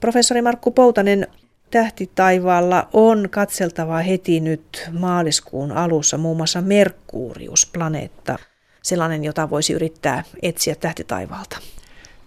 [0.00, 1.26] Professori Markku Poutanen,
[1.70, 8.38] tähti taivaalla on katseltava heti nyt maaliskuun alussa muun muassa Merkurius-planeetta,
[8.82, 11.58] sellainen, jota voisi yrittää etsiä tähti taivaalta.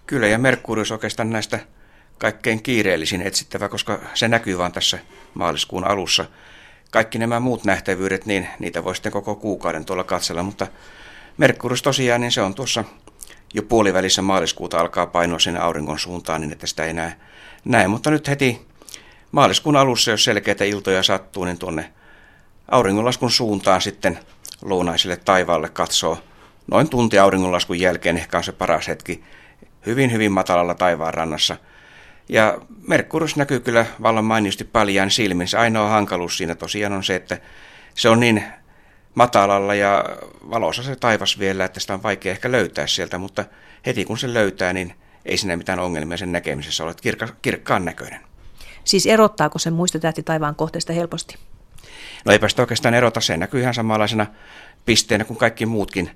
[0.06, 1.58] Kyllä, ja Merkurius oikeastaan näistä
[2.18, 4.98] kaikkein kiireellisin etsittävä, koska se näkyy vain tässä
[5.34, 6.24] maaliskuun alussa.
[6.90, 10.66] Kaikki nämä muut nähtävyydet, niin niitä voi sitten koko kuukauden tuolla katsella, mutta
[11.38, 12.84] Merkurius tosiaan, niin se on tuossa
[13.54, 17.16] jo puolivälissä maaliskuuta alkaa painoa sinne auringon suuntaan, niin että sitä ei näe.
[17.64, 17.88] näe.
[17.88, 18.66] Mutta nyt heti
[19.32, 21.92] maaliskuun alussa, jos selkeitä iltoja sattuu, niin tuonne
[22.68, 24.18] auringonlaskun suuntaan sitten
[24.62, 26.18] lounaiselle taivaalle katsoo
[26.66, 29.24] noin tunti auringonlaskun jälkeen, ehkä on se paras hetki,
[29.86, 31.56] hyvin hyvin matalalla taivaan rannassa.
[32.28, 35.48] Ja Merkurius näkyy kyllä vallan mainiosti paljaan silmin.
[35.48, 37.38] Se ainoa hankaluus siinä tosiaan on se, että
[37.94, 38.44] se on niin
[39.14, 40.04] matalalla ja
[40.50, 43.44] valossa se taivas vielä, että sitä on vaikea ehkä löytää sieltä, mutta
[43.86, 48.20] heti kun se löytää, niin ei siinä mitään ongelmia sen näkemisessä ole, kirkka, kirkkaan näköinen.
[48.84, 51.36] Siis erottaako se muista tähti taivaan kohteesta helposti?
[52.24, 54.26] No eipä sitä oikeastaan erota, se näkyy ihan samanlaisena
[54.86, 56.10] pisteenä kuin kaikki muutkin.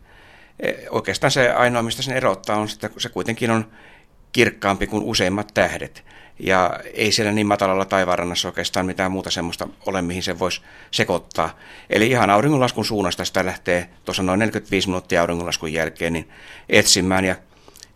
[0.60, 3.70] E, oikeastaan se ainoa, mistä sen erottaa, on että se kuitenkin on
[4.38, 6.04] kirkkaampi kuin useimmat tähdet.
[6.38, 11.58] Ja ei siellä niin matalalla taivaanrannassa oikeastaan mitään muuta semmoista ole, mihin se voisi sekoittaa.
[11.90, 16.28] Eli ihan auringonlaskun suunnasta sitä lähtee tuossa noin 45 minuuttia auringonlaskun jälkeen niin
[16.68, 17.24] etsimään.
[17.24, 17.36] Ja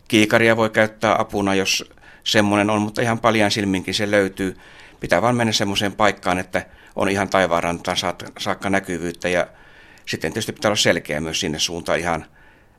[0.09, 1.91] kiikaria voi käyttää apuna, jos
[2.25, 4.57] semmoinen on, mutta ihan paljon silminkin se löytyy.
[5.01, 7.97] Pitää vaan mennä semmoiseen paikkaan, että on ihan taivaanrantaan
[8.39, 9.47] saakka näkyvyyttä ja
[10.07, 12.25] sitten tietysti pitää olla selkeä myös sinne suuntaan ihan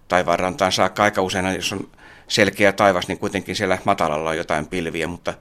[0.07, 1.03] taivaanrantaan saakka.
[1.03, 1.87] Aika usein, jos on
[2.33, 5.33] selkeä taivas, niin kuitenkin siellä matalalla on jotain pilviä, mutta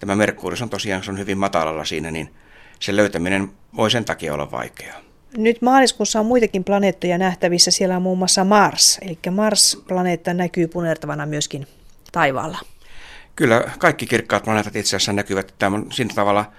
[0.00, 2.34] tämä Merkurius on tosiaan se on hyvin matalalla siinä, niin
[2.80, 5.00] sen löytäminen voi sen takia olla vaikeaa.
[5.36, 7.70] Nyt maaliskuussa on muitakin planeettoja nähtävissä.
[7.70, 11.66] Siellä on muun muassa Mars, eli Mars-planeetta näkyy punertavana myöskin
[12.12, 12.58] taivaalla.
[13.36, 15.54] Kyllä, kaikki kirkkaat planeetat itse asiassa näkyvät.
[15.58, 16.52] Tämä on siinä tavalla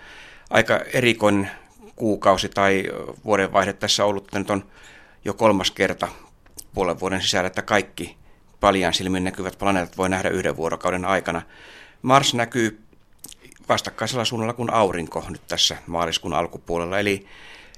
[0.50, 1.52] aika erikoinen
[1.95, 2.83] kuukausi tai
[3.25, 4.28] vuodenvaihde tässä ollut.
[4.33, 4.66] Nyt on
[5.25, 6.07] jo kolmas kerta
[6.74, 8.18] puolen vuoden sisällä, että kaikki
[8.65, 11.41] paljon silmin näkyvät planeetat voi nähdä yhden vuorokauden aikana.
[12.01, 12.79] Mars näkyy
[13.69, 17.27] vastakkaisella suunnalla kuin aurinko nyt tässä maaliskuun alkupuolella, eli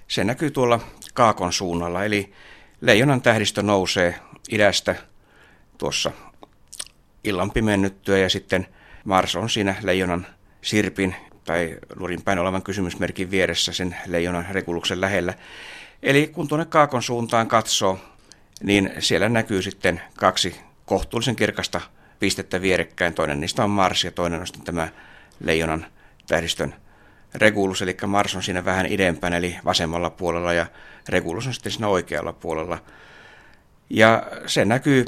[0.07, 0.79] se näkyy tuolla
[1.13, 2.33] Kaakon suunnalla, eli
[2.81, 4.15] leijonan tähdistö nousee
[4.51, 4.95] idästä
[5.77, 6.11] tuossa
[7.23, 8.67] illan pimennyttyä ja sitten
[9.05, 10.27] Mars on siinä leijonan
[10.61, 15.33] sirpin tai lurin päin olevan kysymysmerkin vieressä sen leijonan reguluksen lähellä.
[16.03, 17.99] Eli kun tuonne Kaakon suuntaan katsoo,
[18.63, 21.81] niin siellä näkyy sitten kaksi kohtuullisen kirkasta
[22.19, 23.13] pistettä vierekkäin.
[23.13, 24.87] Toinen niistä on Mars ja toinen on tämä
[25.39, 25.85] leijonan
[26.27, 26.75] tähdistön
[27.35, 30.65] Regulus, eli Mars on siinä vähän idempänä, eli vasemmalla puolella, ja
[31.09, 32.79] Regulus on sitten siinä oikealla puolella.
[33.89, 35.05] Ja se näkyy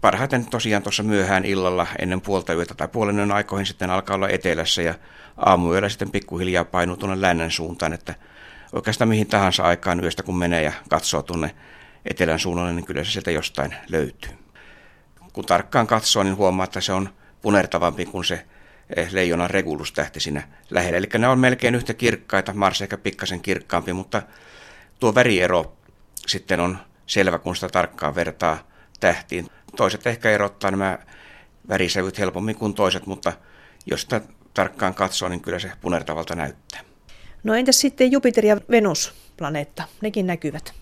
[0.00, 4.28] parhaiten tosiaan tuossa myöhään illalla ennen puolta yötä tai puolen yön aikoihin sitten alkaa olla
[4.28, 4.94] etelässä ja
[5.36, 8.14] aamuyöllä sitten pikkuhiljaa painuu tuonne lännen suuntaan, että
[8.72, 11.54] oikeastaan mihin tahansa aikaan yöstä kun menee ja katsoo tuonne
[12.04, 14.41] etelän suunnalle, niin kyllä se sieltä jostain löytyy.
[15.32, 17.08] Kun tarkkaan katsoo, niin huomaa, että se on
[17.42, 18.46] punertavampi kuin se
[18.96, 20.98] eh, leijonan regulustähti siinä lähellä.
[20.98, 24.22] Eli ne on melkein yhtä kirkkaita, Mars ehkä pikkasen kirkkaampi, mutta
[25.00, 25.76] tuo väriero
[26.26, 28.68] sitten on selvä, kun sitä tarkkaan vertaa
[29.00, 29.46] tähtiin.
[29.76, 30.98] Toiset ehkä erottaa nämä
[31.68, 33.32] värisävyt helpommin kuin toiset, mutta
[33.86, 34.20] jos sitä
[34.54, 36.80] tarkkaan katsoo, niin kyllä se punertavalta näyttää.
[37.44, 39.82] No entäs sitten Jupiter ja Venus planeetta?
[40.00, 40.81] Nekin näkyvät.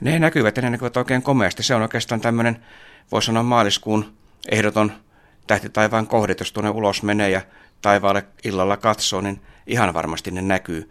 [0.00, 1.62] Ne näkyvät ja ne näkyvät oikein komeasti.
[1.62, 2.64] Se on oikeastaan tämmöinen,
[3.12, 4.12] voisi sanoa maaliskuun
[4.50, 4.92] ehdoton
[5.46, 7.40] tähti taivaan kohde, jos tuonne ulos menee ja
[7.82, 10.90] taivaalle illalla katsoo, niin ihan varmasti ne näkyy.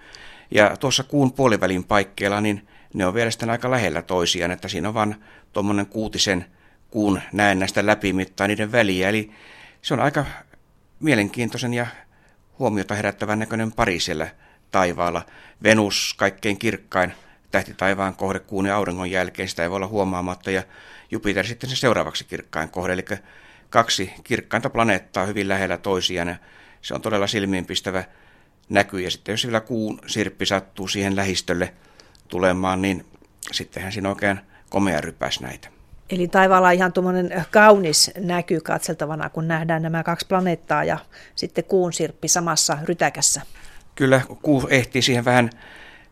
[0.51, 4.87] Ja tuossa kuun puolivälin paikkeilla, niin ne on vielä sitten aika lähellä toisiaan, että siinä
[4.87, 5.15] on vain
[5.53, 6.45] tuommoinen kuutisen
[6.89, 9.09] kuun näennäistä läpimittaa niiden väliä.
[9.09, 9.31] Eli
[9.81, 10.25] se on aika
[10.99, 11.87] mielenkiintoisen ja
[12.59, 14.27] huomiota herättävän näköinen pari siellä
[14.71, 15.25] taivaalla.
[15.63, 17.13] Venus kaikkein kirkkain
[17.51, 20.63] tähti taivaan kohde kuun ja auringon jälkeen, sitä ei voi olla huomaamatta, ja
[21.11, 23.05] Jupiter sitten se seuraavaksi kirkkain kohde, eli
[23.69, 26.35] kaksi kirkkainta planeettaa hyvin lähellä toisiaan, ja
[26.81, 28.03] se on todella silmiinpistävä
[28.69, 31.73] näky, ja sitten jos vielä kuun sirppi sattuu siihen lähistölle
[32.27, 33.05] tulemaan, niin
[33.51, 35.69] sittenhän siinä oikein komea rypäs näitä.
[36.09, 40.97] Eli taivaalla on ihan tuommoinen kaunis näky katseltavana, kun nähdään nämä kaksi planeettaa ja
[41.35, 43.41] sitten kuun sirppi samassa rytäkässä.
[43.95, 45.49] Kyllä, kuu ehtii siihen vähän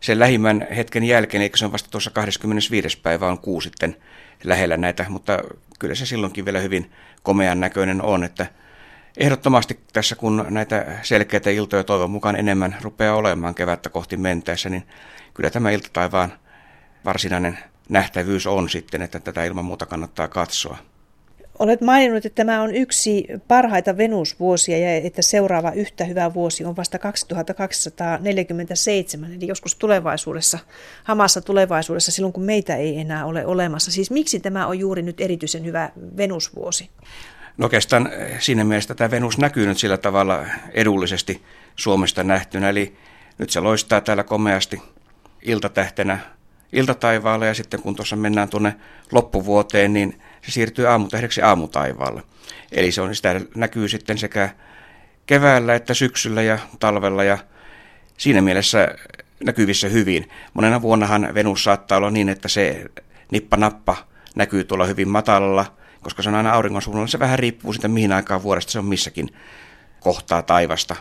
[0.00, 3.00] sen lähimmän hetken jälkeen, eikö se on vasta tuossa 25.
[3.00, 3.96] päivä on kuu sitten
[4.44, 5.38] lähellä näitä, mutta
[5.78, 6.92] kyllä se silloinkin vielä hyvin
[7.22, 8.46] komean näköinen on, että
[9.16, 14.86] ehdottomasti tässä kun näitä selkeitä iltoja toivon mukaan enemmän rupeaa olemaan kevättä kohti mentäessä, niin
[15.34, 16.32] kyllä tämä iltataivaan
[17.04, 17.58] varsinainen
[17.88, 20.78] nähtävyys on sitten, että tätä ilman muuta kannattaa katsoa.
[21.58, 26.76] Olet maininnut, että tämä on yksi parhaita Venusvuosia ja että seuraava yhtä hyvä vuosi on
[26.76, 30.58] vasta 2247, eli joskus tulevaisuudessa,
[31.04, 33.92] hamassa tulevaisuudessa, silloin kun meitä ei enää ole olemassa.
[33.92, 36.90] Siis miksi tämä on juuri nyt erityisen hyvä Venusvuosi?
[37.56, 40.44] No oikeastaan siinä mielessä tämä Venus näkyy nyt sillä tavalla
[40.74, 41.42] edullisesti
[41.76, 42.96] Suomesta nähtynä, eli
[43.38, 44.82] nyt se loistaa täällä komeasti
[45.42, 46.18] iltatähtenä
[46.72, 48.74] iltataivaalle ja sitten kun tuossa mennään tuonne
[49.12, 52.22] loppuvuoteen, niin se siirtyy aamutähdeksi aamutaivaalle.
[52.72, 54.50] Eli se on, sitä näkyy sitten sekä
[55.26, 57.38] keväällä että syksyllä ja talvella ja
[58.18, 58.94] siinä mielessä
[59.44, 60.30] näkyvissä hyvin.
[60.54, 62.84] Monena vuonnahan Venus saattaa olla niin, että se
[63.32, 63.96] nippa-nappa
[64.34, 65.66] näkyy tuolla hyvin matalalla,
[66.02, 67.06] koska se on aina auringon suunnalla.
[67.06, 69.28] Se vähän riippuu siitä, mihin aikaan vuodesta se on missäkin
[70.00, 70.96] kohtaa taivasta.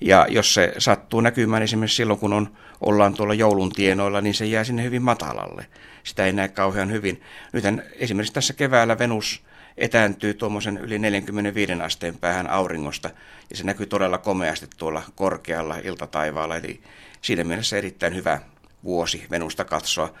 [0.00, 4.46] Ja jos se sattuu näkymään esimerkiksi silloin, kun on, ollaan tuolla joulun tienoilla, niin se
[4.46, 5.66] jää sinne hyvin matalalle.
[6.04, 7.22] Sitä ei näe kauhean hyvin.
[7.52, 9.42] Nyt esimerkiksi tässä keväällä Venus
[9.76, 13.10] etääntyy tuommoisen yli 45 asteen päähän auringosta,
[13.50, 16.80] ja se näkyy todella komeasti tuolla korkealla iltataivaalla, eli
[17.22, 18.40] siinä mielessä erittäin hyvä
[18.84, 20.14] vuosi Venusta katsoa.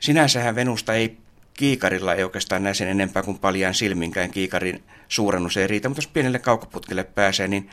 [0.00, 1.16] Sinänsähän Venusta ei
[1.54, 6.06] kiikarilla ei oikeastaan näe sen enempää kuin paljaan silminkään kiikarin suurennus ei riitä, mutta jos
[6.06, 7.70] pienelle kaukoputkelle pääsee, niin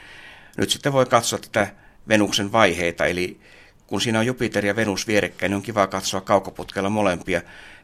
[0.57, 1.67] nyt sitten voi katsoa tätä
[2.07, 3.39] Venuksen vaiheita, eli
[3.87, 7.41] kun siinä on Jupiter ja Venus vierekkäin, niin on kiva katsoa kaukoputkella molempia.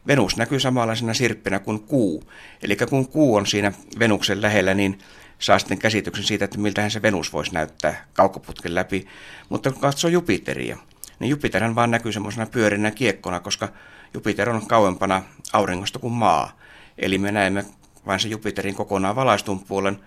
[0.08, 2.24] Venus näkyy samanlaisena sirppinä kuin kuu.
[2.64, 5.00] Eli kun kuu on siinä Venuksen lähellä, niin
[5.40, 9.08] saa sitten käsityksen siitä, että miltähän se Venus voisi näyttää kaukoputken läpi.
[9.50, 10.78] Mutta kun katsoo Jupiteria,
[11.20, 13.68] niin Jupiterhan vaan näkyy semmoisena pyörinä kiekkona, koska
[14.14, 15.24] Jupiter on kauempana
[15.54, 16.60] auringosta kuin maa.
[16.98, 17.66] Eli me näemme
[18.06, 20.00] vain se Jupiterin kokonaan valaistun puolen,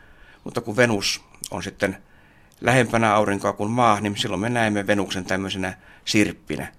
[0.45, 1.97] mutta kun Venus on sitten
[2.63, 5.75] lähempänä aurinkoa kuin maa, niin silloin me näemme Venuksen tämmöisenä
[6.05, 6.73] sirppinä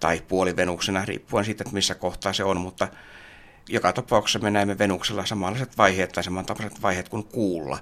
[0.00, 2.88] tai puolivenuksena, riippuen siitä, että missä kohtaa se on, mutta
[3.68, 7.78] joka tapauksessa me näemme Venuksella samanlaiset vaiheet tai samantapaiset vaiheet kuin kuulla.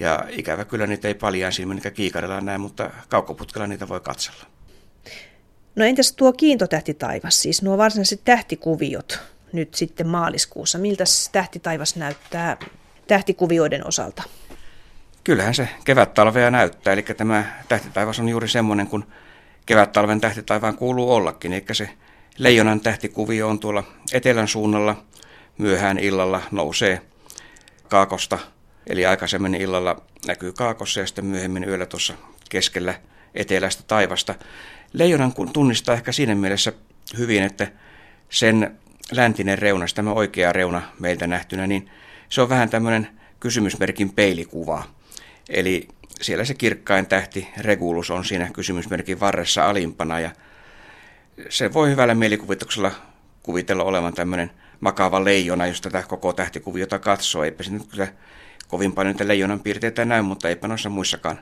[0.00, 4.44] Ja ikävä kyllä niitä ei paljon silmin eikä kiikarilla näe, mutta kaukoputkella niitä voi katsella.
[5.76, 9.20] No entäs tuo kiintotähtitaivas, siis nuo varsinaiset tähtikuviot
[9.52, 10.78] nyt sitten maaliskuussa.
[10.78, 12.56] Miltä tähtitaivas näyttää
[13.08, 14.22] tähtikuvioiden osalta?
[15.24, 19.04] Kyllähän se kevät-talvea näyttää, eli tämä tähtitaivas on juuri semmoinen kuin
[19.66, 21.90] kevät-talven tähtitaivaan kuuluu ollakin, eli se
[22.38, 25.04] leijonan tähtikuvio on tuolla etelän suunnalla
[25.58, 27.02] myöhään illalla nousee
[27.88, 28.38] kaakosta,
[28.86, 32.14] eli aikaisemmin illalla näkyy kaakossa ja sitten myöhemmin yöllä tuossa
[32.50, 32.94] keskellä
[33.34, 34.34] eteläistä taivasta.
[34.92, 36.72] Leijonan tunnistaa ehkä siinä mielessä
[37.18, 37.66] hyvin, että
[38.30, 38.78] sen
[39.12, 41.90] läntinen reuna, tämä oikea reuna meiltä nähtynä, niin
[42.28, 43.08] se on vähän tämmöinen
[43.40, 44.84] kysymysmerkin peilikuva.
[45.48, 45.88] Eli
[46.20, 50.30] siellä se kirkkain tähti Regulus on siinä kysymysmerkin varressa alimpana ja
[51.48, 52.92] se voi hyvällä mielikuvituksella
[53.42, 54.50] kuvitella olevan tämmöinen
[54.80, 57.44] makava leijona, jos tätä koko tähtikuviota katsoo.
[57.44, 58.08] Eipä se nyt kyllä
[58.68, 61.38] kovin paljon niitä leijonan piirteitä näy, mutta eipä noissa muissakaan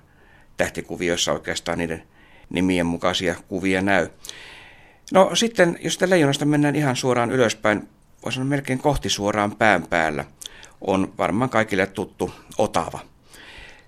[0.57, 2.03] tähtikuvioissa oikeastaan niiden
[2.51, 4.09] nimien mukaisia kuvia näy.
[5.13, 7.89] No sitten, jos sitä leijonasta mennään ihan suoraan ylöspäin,
[8.25, 10.25] voisi sanoa melkein kohti suoraan pään päällä,
[10.81, 13.10] on varmaan kaikille tuttu Otava.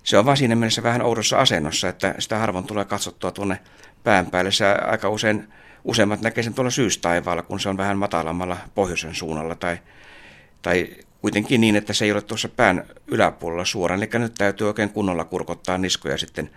[0.02, 3.58] Se on vaan siinä mielessä vähän oudossa asennossa, että sitä harvoin tulee katsottua tuonne
[4.04, 4.50] pään päälle.
[4.50, 5.48] Se aika usein,
[5.84, 9.78] useimmat näkee sen tuolla syystaivaalla, kun se on vähän matalammalla pohjoisen suunnalla tai,
[10.62, 14.02] tai kuitenkin niin, että se ei ole tuossa pään yläpuolella suoraan.
[14.02, 16.50] Eli nyt täytyy oikein kunnolla kurkottaa niskoja sitten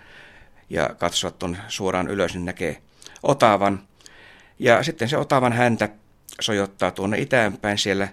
[0.69, 2.81] ja katsoa tuon suoraan ylös, niin näkee
[3.23, 3.79] otavan.
[4.59, 5.89] Ja sitten se otavan häntä
[6.41, 7.77] sojottaa tuonne itäänpäin.
[7.77, 8.07] Siellä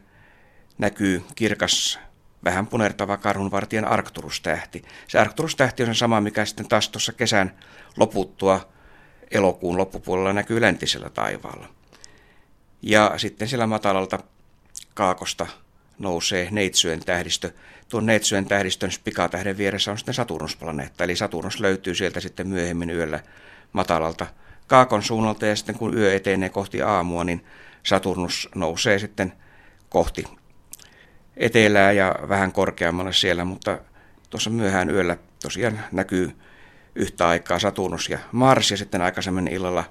[0.78, 1.98] näkyy kirkas,
[2.44, 4.82] vähän punertava karhunvartijan Arcturus-tähti.
[5.08, 7.54] Se Arcturus-tähti on se sama, mikä sitten taas tuossa kesän
[7.96, 8.68] loputtua
[9.30, 11.68] elokuun loppupuolella näkyy läntisellä taivaalla.
[12.82, 14.18] Ja sitten siellä matalalta
[14.94, 15.46] kaakosta
[15.98, 17.50] nousee Neitsyön tähdistö.
[17.88, 23.20] Tuon Neitsyön tähdistön pikatähden vieressä on sitten Saturnusplaneetta, eli Saturnus löytyy sieltä sitten myöhemmin yöllä
[23.72, 24.26] matalalta
[24.66, 27.44] kaakon suunnalta ja sitten kun yö etenee kohti aamua, niin
[27.82, 29.32] Saturnus nousee sitten
[29.88, 30.24] kohti
[31.36, 33.78] etelää ja vähän korkeammalle siellä, mutta
[34.30, 36.36] tuossa myöhään yöllä tosiaan näkyy
[36.94, 39.84] yhtä aikaa Saturnus ja Mars ja sitten aikaisemmin illalla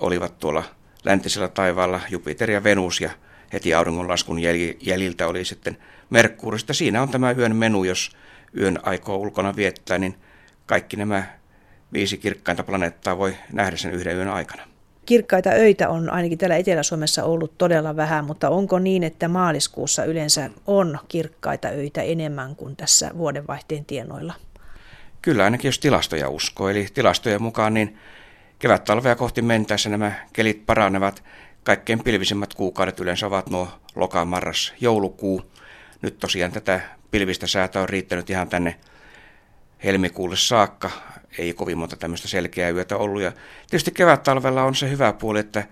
[0.00, 0.64] olivat tuolla
[1.04, 3.10] läntisellä taivaalla Jupiter ja Venus ja
[3.52, 4.38] heti auringonlaskun
[4.80, 5.78] jäljiltä oli sitten
[6.10, 6.58] Merkuri.
[6.58, 8.16] Sitten siinä on tämä yön menu, jos
[8.56, 10.14] yön aikoo ulkona viettää, niin
[10.66, 11.24] kaikki nämä
[11.92, 14.73] viisi kirkkainta planeettaa voi nähdä sen yhden yön aikana.
[15.06, 20.50] Kirkkaita öitä on ainakin täällä Etelä-Suomessa ollut todella vähän, mutta onko niin, että maaliskuussa yleensä
[20.66, 24.34] on kirkkaita öitä enemmän kuin tässä vuodenvaihteen tienoilla?
[25.22, 26.68] Kyllä, ainakin jos tilastoja uskoo.
[26.68, 27.98] Eli tilastojen mukaan niin
[28.58, 31.22] kevät-talvea kohti mentäessä nämä kelit paranevat.
[31.64, 35.42] Kaikkein pilvisimmät kuukaudet yleensä ovat nuo loka, marras, joulukuu.
[36.02, 36.80] nyt tosiaan tätä
[37.10, 38.74] pilvistä säätä on riittänyt ihan tänne
[39.84, 40.90] helmikuulle saakka.
[41.38, 43.22] Ei kovin monta tämmöistä selkeää yötä ollut.
[43.22, 43.32] Ja
[43.70, 45.66] tietysti kevät-talvella on se hyvä puoli, että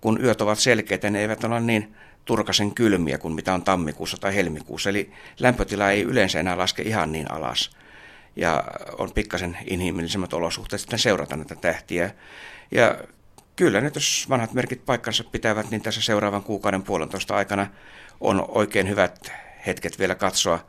[0.00, 1.94] kun yöt ovat selkeitä, ne eivät ole niin
[2.24, 4.90] turkasen kylmiä kuin mitä on tammikuussa tai helmikuussa.
[4.90, 7.70] Eli lämpötila ei yleensä enää laske ihan niin alas.
[8.36, 8.64] Ja
[8.98, 12.10] on pikkasen inhimillisemmät olosuhteet sitten seurata näitä tähtiä.
[12.70, 12.98] Ja
[13.56, 17.66] kyllä nyt jos vanhat merkit paikkansa pitävät, niin tässä seuraavan kuukauden puolentoista aikana
[18.20, 19.32] on oikein hyvät
[19.66, 20.66] hetket vielä katsoa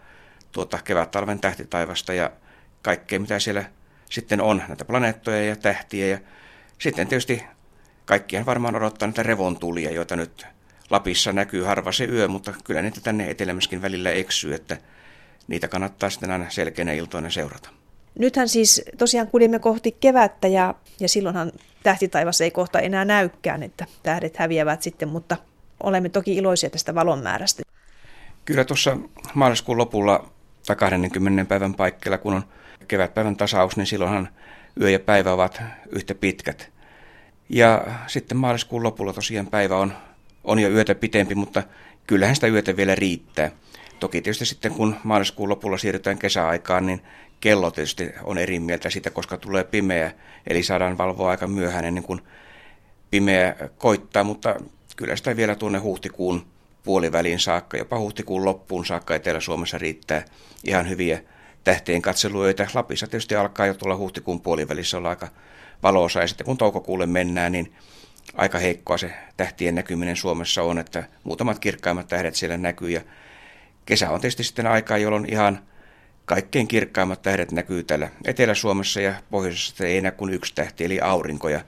[0.51, 2.32] tuota kevät-talven tähtitaivasta ja
[2.81, 3.65] kaikkea, mitä siellä
[4.09, 6.07] sitten on, näitä planeettoja ja tähtiä.
[6.07, 6.17] Ja
[6.79, 7.43] sitten tietysti
[8.05, 10.48] kaikkien varmaan odottaa näitä revontulia, joita nyt
[10.89, 14.77] Lapissa näkyy harva se yö, mutta kyllä niitä tänne etelämäskin välillä eksyy, että
[15.48, 17.69] niitä kannattaa sitten aina selkeänä iltoina seurata.
[18.19, 21.51] Nythän siis tosiaan kuljemme kohti kevättä ja, ja silloinhan
[21.83, 25.38] tähtitaivas ei kohta enää näykään, että tähdet häviävät sitten, mutta
[25.83, 27.63] olemme toki iloisia tästä valon määrästä.
[28.45, 28.98] Kyllä tuossa
[29.33, 30.29] maaliskuun lopulla
[30.65, 32.43] tai 20 päivän paikkeilla, kun on
[32.89, 34.29] kevätpäivän tasaus, niin silloinhan
[34.81, 36.69] yö ja päivä ovat yhtä pitkät.
[37.50, 39.93] Ja sitten maaliskuun lopulla tosiaan päivä on,
[40.43, 41.63] on jo yötä pitempi, mutta
[42.08, 43.51] kyllähän sitä yötä vielä riittää.
[44.00, 47.01] Toki tietysti sitten kun maaliskuun lopulla siirrytään kesäaikaan, niin
[47.39, 50.12] kello tietysti on eri mieltä siitä, koska tulee pimeä,
[50.48, 52.22] eli saadaan valvoa aika myöhään ennen kuin
[53.12, 54.55] pimeä koittaa, mutta
[54.96, 56.46] kyllä sitä vielä tuonne huhtikuun
[56.84, 60.25] puoliväliin saakka, jopa huhtikuun loppuun saakka Etelä-Suomessa riittää
[60.63, 61.22] ihan hyviä
[61.63, 62.67] tähtien katseluita.
[62.73, 65.27] Lapissa tietysti alkaa jo tulla huhtikuun puolivälissä olla aika
[65.83, 67.73] valoisa ja sitten kun toukokuulle mennään, niin
[68.33, 73.01] aika heikkoa se tähtien näkyminen Suomessa on, että muutamat kirkkaimmat tähdet siellä näkyy ja
[73.85, 75.59] kesä on tietysti sitten aikaa, jolloin ihan
[76.25, 81.49] kaikkein kirkkaimmat tähdet näkyy täällä Etelä-Suomessa ja pohjoisessa ei enää kuin yksi tähti eli aurinko
[81.49, 81.61] ja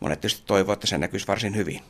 [0.00, 1.80] monet tietysti toivovat, että se näkyisi varsin hyvin.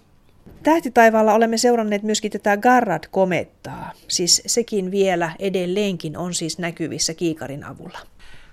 [0.62, 3.92] Tähtitaivaalla olemme seuranneet myöskin tätä Garrad-komettaa.
[4.08, 7.98] Siis sekin vielä edelleenkin on siis näkyvissä kiikarin avulla.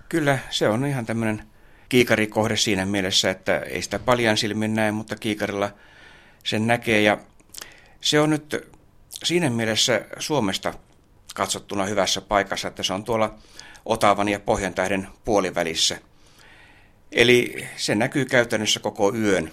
[0.09, 1.43] Kyllä, se on ihan tämmöinen
[1.89, 5.71] kiikarikohde siinä mielessä, että ei sitä paljon silmin näe, mutta kiikarilla
[6.43, 7.01] sen näkee.
[7.01, 7.17] Ja
[8.01, 8.67] se on nyt
[9.23, 10.73] siinä mielessä Suomesta
[11.35, 13.35] katsottuna hyvässä paikassa, että se on tuolla
[13.85, 15.97] Otavan ja Pohjantähden puolivälissä.
[17.11, 19.51] Eli se näkyy käytännössä koko yön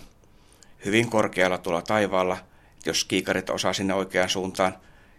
[0.84, 2.38] hyvin korkealla tuolla taivaalla.
[2.86, 4.78] Jos kiikarit osaa sinne oikeaan suuntaan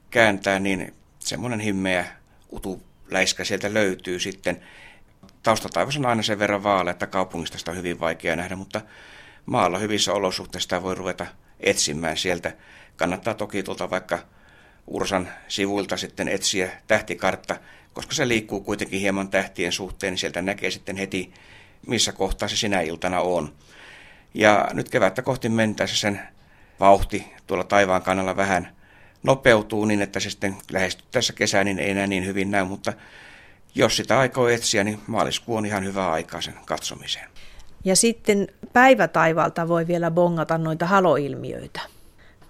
[0.09, 2.05] kääntää, niin semmoinen himmeä
[2.51, 4.61] utuläiskä sieltä löytyy sitten.
[5.43, 8.81] Taustataivas on aina sen verran vaale, että kaupungista sitä on hyvin vaikea nähdä, mutta
[9.45, 11.25] maalla hyvissä olosuhteissa sitä voi ruveta
[11.59, 12.53] etsimään sieltä.
[12.95, 14.19] Kannattaa toki tuolta vaikka
[14.87, 17.55] Ursan sivuilta sitten etsiä tähtikartta,
[17.93, 21.33] koska se liikkuu kuitenkin hieman tähtien suhteen, niin sieltä näkee sitten heti,
[21.87, 23.53] missä kohtaa se sinä iltana on.
[24.33, 26.21] Ja nyt kevättä kohti mentäessä sen
[26.79, 28.75] vauhti tuolla taivaan kannalla vähän
[29.23, 32.93] nopeutuu niin, että se sitten lähestyttäessä kesää niin ei enää niin hyvin näy, mutta
[33.75, 37.29] jos sitä aikoo etsiä, niin maaliskuu on ihan hyvä aika sen katsomiseen.
[37.83, 41.79] Ja sitten päivätaivalta voi vielä bongata noita haloilmiöitä.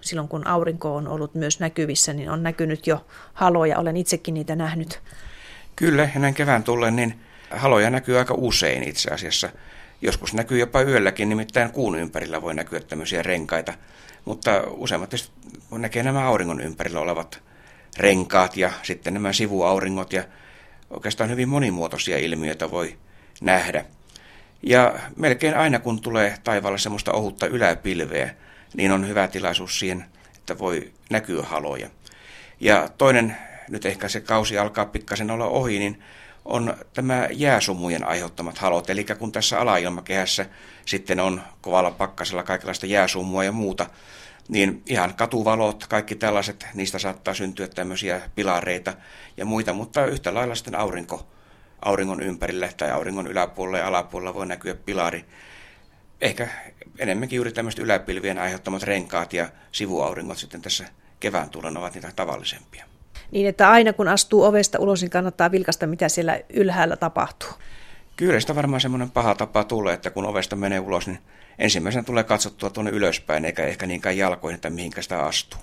[0.00, 3.78] Silloin kun aurinko on ollut myös näkyvissä, niin on näkynyt jo haloja.
[3.78, 5.00] Olen itsekin niitä nähnyt.
[5.76, 7.20] Kyllä, ja näin kevään tullen, niin
[7.50, 9.48] haloja näkyy aika usein itse asiassa.
[10.02, 13.72] Joskus näkyy jopa yölläkin, nimittäin kuun ympärillä voi näkyä tämmöisiä renkaita.
[14.24, 15.14] Mutta useimmat
[15.70, 17.42] näkee nämä auringon ympärillä olevat
[17.98, 20.24] renkaat ja sitten nämä sivuauringot ja
[20.90, 22.96] oikeastaan hyvin monimuotoisia ilmiöitä voi
[23.40, 23.84] nähdä.
[24.62, 28.34] Ja melkein aina kun tulee taivaalle semmoista ohutta yläpilveä,
[28.74, 30.04] niin on hyvä tilaisuus siihen,
[30.38, 31.88] että voi näkyä haloja.
[32.60, 33.36] Ja toinen,
[33.68, 36.02] nyt ehkä se kausi alkaa pikkasen olla ohi, niin
[36.44, 38.90] on tämä jääsumujen aiheuttamat halot.
[38.90, 40.46] Eli kun tässä alailmakehässä
[40.86, 43.86] sitten on kovalla pakkasella kaikenlaista jääsumua ja muuta,
[44.48, 48.94] niin ihan katuvalot, kaikki tällaiset, niistä saattaa syntyä tämmöisiä pilareita
[49.36, 51.26] ja muita, mutta yhtä lailla sitten aurinko,
[51.84, 55.24] auringon ympärillä tai auringon yläpuolella ja alapuolella voi näkyä pilari.
[56.20, 56.48] Ehkä
[56.98, 60.84] enemmänkin juuri tämmöiset yläpilvien aiheuttamat renkaat ja sivuauringot sitten tässä
[61.20, 62.89] kevään tulen ovat niitä tavallisempia.
[63.30, 67.48] Niin, että aina kun astuu ovesta ulos, niin kannattaa vilkasta, mitä siellä ylhäällä tapahtuu.
[68.38, 71.18] Sitä varmaan semmoinen paha tapa tulee, että kun ovesta menee ulos, niin
[71.58, 75.60] ensimmäisenä tulee katsottua tuonne ylöspäin, eikä ehkä niinkään jalkoihin, että mihinkä sitä astuu.